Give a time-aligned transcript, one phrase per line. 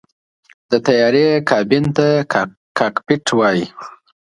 [0.69, 2.07] د طیارې کابین ته
[2.77, 3.65] “کاکپټ” وایي.